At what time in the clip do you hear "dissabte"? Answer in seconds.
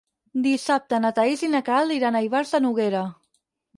0.45-1.01